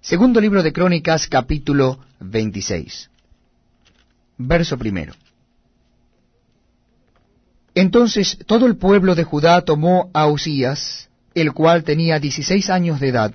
[0.00, 3.10] Segundo libro de Crónicas, capítulo 26.
[4.38, 5.12] Verso primero.
[7.74, 13.08] Entonces todo el pueblo de Judá tomó a Usías, el cual tenía dieciséis años de
[13.08, 13.34] edad,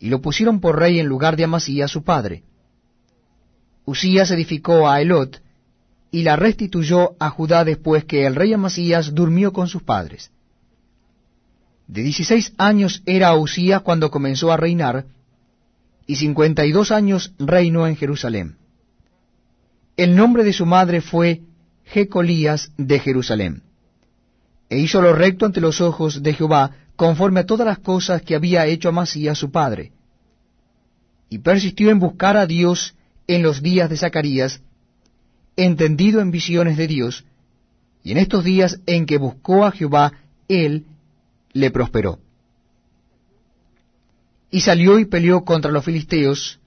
[0.00, 2.44] y lo pusieron por rey en lugar de Amasías su padre.
[3.84, 5.42] Usías edificó a Elot,
[6.10, 10.30] y la restituyó a Judá después que el rey Amasías durmió con sus padres.
[11.86, 15.04] De dieciséis años era Usías cuando comenzó a reinar,
[16.06, 18.56] y cincuenta y dos años reinó en Jerusalén.
[19.96, 21.42] El nombre de su madre fue
[21.84, 23.62] Jecolías de Jerusalén.
[24.68, 28.34] E hizo lo recto ante los ojos de Jehová, conforme a todas las cosas que
[28.34, 29.92] había hecho Amasías su padre.
[31.28, 32.94] Y persistió en buscar a Dios
[33.26, 34.60] en los días de Zacarías,
[35.56, 37.24] entendido en visiones de Dios,
[38.02, 40.12] y en estos días en que buscó a Jehová,
[40.48, 40.86] él
[41.52, 42.18] le prosperó.
[44.54, 46.60] Y salió y peleó contra los filisteos,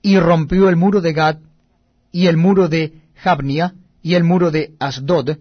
[0.00, 1.36] y rompió el muro de Gad,
[2.10, 5.36] y el muro de Jabnia, y el muro de Asdod,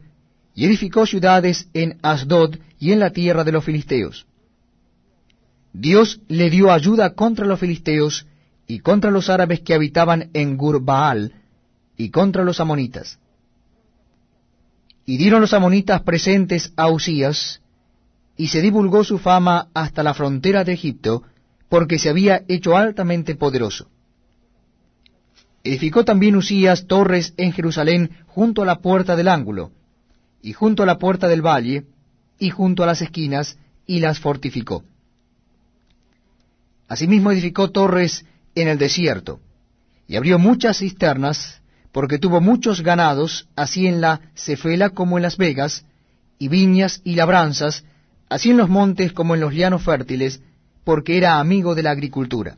[0.53, 4.25] y edificó ciudades en Asdod y en la tierra de los filisteos.
[5.71, 8.27] Dios le dio ayuda contra los filisteos
[8.67, 11.31] y contra los árabes que habitaban en Gurbaal
[11.95, 13.19] y contra los amonitas.
[15.05, 17.61] Y dieron los amonitas presentes a Usías,
[18.35, 21.23] y se divulgó su fama hasta la frontera de Egipto,
[21.75, 23.89] porque se había hecho altamente poderoso.
[25.61, 29.73] Edificó también Usías torres en Jerusalén junto a la puerta del ángulo,
[30.41, 31.83] y junto a la puerta del valle,
[32.39, 34.85] y junto a las esquinas, y las fortificó.
[36.87, 39.41] Asimismo edificó torres en el desierto,
[40.07, 45.35] y abrió muchas cisternas, porque tuvo muchos ganados, así en la Cefela como en las
[45.35, 45.83] vegas,
[46.39, 47.83] y viñas y labranzas,
[48.29, 50.39] así en los montes como en los llanos fértiles,
[50.85, 52.55] porque era amigo de la agricultura.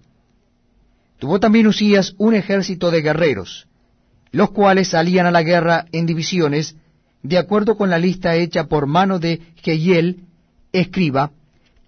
[1.18, 3.68] Tuvo también Usías un ejército de guerreros,
[4.32, 6.76] los cuales salían a la guerra en divisiones,
[7.24, 10.26] de acuerdo con la lista hecha por mano de Jehiel,
[10.72, 11.32] escriba,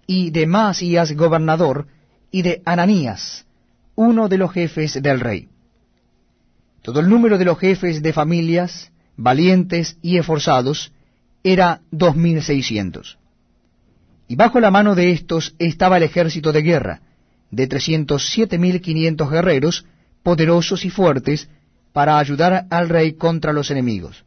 [0.06, 1.86] y de Maasías, gobernador,
[2.32, 3.46] y de Ananías,
[3.94, 5.48] uno de los jefes del rey.
[6.82, 10.92] Todo el número de los jefes de familias, valientes y esforzados,
[11.44, 13.18] era dos mil seiscientos.
[14.30, 17.00] Y bajo la mano de estos estaba el ejército de guerra,
[17.50, 19.86] de trescientos siete mil quinientos guerreros,
[20.22, 21.48] poderosos y fuertes,
[21.92, 24.24] para ayudar al rey contra los enemigos.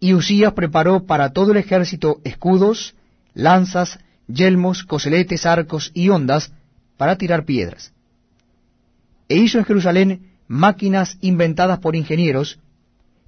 [0.00, 2.94] Y Usías preparó para todo el ejército escudos,
[3.34, 6.50] lanzas, yelmos, coseletes, arcos y ondas
[6.96, 7.92] para tirar piedras.
[9.28, 12.58] E hizo en Jerusalén máquinas inventadas por ingenieros,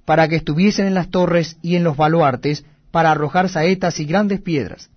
[0.05, 4.41] para que estuviesen en las torres y en los baluartes, para arrojar saetas y grandes
[4.41, 4.89] piedras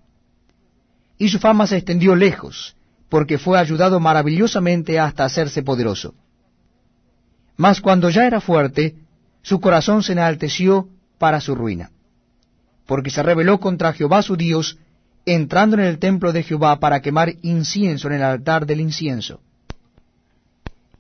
[1.19, 2.77] y su fama se extendió lejos,
[3.09, 6.15] porque fue ayudado maravillosamente hasta hacerse poderoso.
[7.57, 8.95] Mas cuando ya era fuerte,
[9.43, 11.91] su corazón se enalteció para su ruina,
[12.87, 14.79] porque se rebeló contra Jehová su Dios,
[15.27, 19.41] entrando en el templo de Jehová para quemar incienso en el altar del incienso.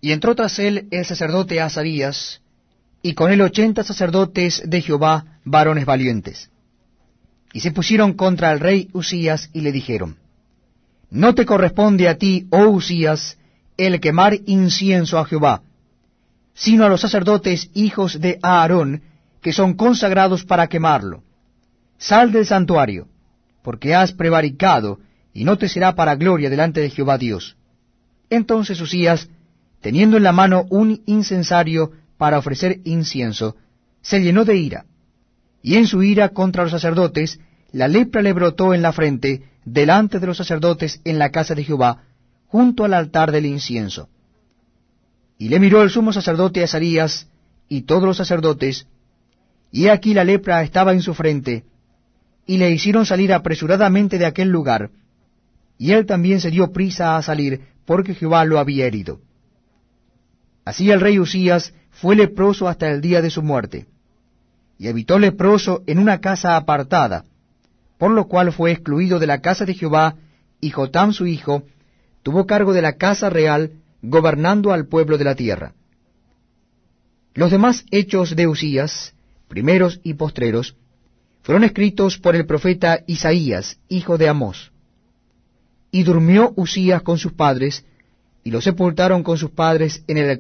[0.01, 2.41] Y entró tras él el sacerdote Azarías,
[3.03, 6.51] y con él ochenta sacerdotes de Jehová, varones valientes.
[7.53, 10.17] Y se pusieron contra el rey Usías y le dijeron,
[11.11, 13.39] No te corresponde a ti, oh Usías,
[13.77, 15.63] el quemar incienso a Jehová,
[16.53, 19.03] sino a los sacerdotes hijos de Aarón,
[19.41, 21.23] que son consagrados para quemarlo.
[21.97, 23.09] Sal del santuario,
[23.63, 24.99] porque has prevaricado,
[25.33, 27.57] y no te será para gloria delante de Jehová Dios.
[28.29, 29.29] Entonces Usías,
[29.81, 33.57] teniendo en la mano un incensario para ofrecer incienso,
[34.03, 34.85] se llenó de ira
[35.69, 37.41] y en su ira contra los sacerdotes,
[37.73, 41.63] la lepra le brotó en la frente delante de los sacerdotes en la casa de
[41.63, 42.05] Jehová,
[42.47, 44.09] junto al altar del incienso.
[45.37, 47.29] Y le miró el sumo sacerdote Azarías
[47.69, 48.87] y todos los sacerdotes,
[49.71, 51.65] y aquí la lepra estaba en su frente,
[52.47, 54.89] y le hicieron salir apresuradamente de aquel lugar,
[55.77, 59.21] y él también se dio prisa a salir, porque Jehová lo había herido.
[60.65, 63.87] Así el rey Usías fue leproso hasta el día de su muerte
[64.79, 67.25] y habitó leproso en una casa apartada,
[67.99, 70.17] por lo cual fue excluido de la casa de Jehová,
[70.61, 71.65] y Jotam su hijo
[72.23, 73.73] tuvo cargo de la casa real,
[74.03, 75.75] gobernando al pueblo de la tierra.
[77.35, 79.15] Los demás hechos de Usías,
[79.49, 80.77] primeros y postreros,
[81.43, 84.73] fueron escritos por el profeta Isaías, hijo de Amós.
[85.91, 87.85] Y durmió Usías con sus padres,
[88.45, 90.39] y lo sepultaron con sus padres en el campo